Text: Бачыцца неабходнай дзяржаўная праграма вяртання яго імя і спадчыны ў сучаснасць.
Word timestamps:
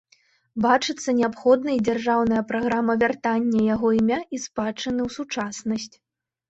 Бачыцца 0.65 1.09
неабходнай 1.19 1.77
дзяржаўная 1.89 2.41
праграма 2.53 2.93
вяртання 3.05 3.59
яго 3.75 3.87
імя 4.03 4.19
і 4.39 4.43
спадчыны 4.49 4.99
ў 5.07 5.09
сучаснасць. 5.21 5.95